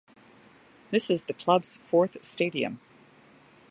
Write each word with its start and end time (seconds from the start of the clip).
This 0.89 1.11
is 1.11 1.25
the 1.25 1.33
club's 1.35 1.75
fourth 1.85 2.25
stadium. 2.25 2.79